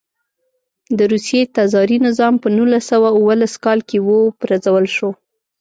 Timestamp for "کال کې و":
3.65-4.09